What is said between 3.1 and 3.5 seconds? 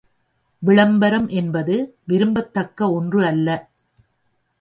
அல்ல.